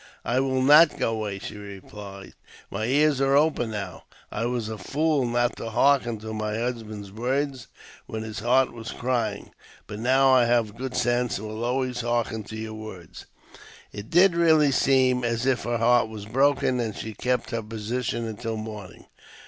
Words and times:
"I 0.25 0.39
will 0.39 0.63
not 0.63 0.97
go 0.97 1.11
away," 1.13 1.37
she 1.37 1.55
replied;" 1.57 2.33
my 2.71 2.85
ears 2.85 3.21
are 3.21 3.35
open 3.37 3.69
now. 3.69 4.05
I 4.31 4.47
was 4.47 4.67
a 4.67 4.79
fool 4.79 5.27
not 5.27 5.55
to 5.57 5.69
hearken 5.69 6.17
to 6.21 6.33
my 6.33 6.57
husband's 6.57 7.11
words 7.11 7.67
when 8.07 8.23
his 8.23 8.39
heart 8.39 8.73
was 8.73 8.89
crying, 8.89 9.51
but 9.85 9.99
now 9.99 10.33
I 10.33 10.45
have 10.45 10.75
good 10.75 10.95
sense, 10.97 11.37
and 11.37 11.47
will 11.47 11.63
always 11.63 12.01
hearken 12.01 12.41
to 12.45 12.55
your 12.57 12.73
words." 12.73 13.27
It 13.93 14.09
did 14.09 14.33
really 14.35 14.71
seem 14.71 15.23
as 15.23 15.45
if 15.45 15.65
her 15.65 15.77
heart 15.77 16.07
was 16.09 16.25
broken, 16.25 16.79
and 16.79 16.95
she 16.95 17.13
kept 17.13 17.51
her 17.51 17.61
position 17.61 18.25
until 18.25 18.57
morning. 18.57 19.05